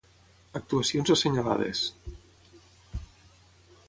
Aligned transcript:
Actuacions 0.59 1.11
assenyalades: 1.15 1.83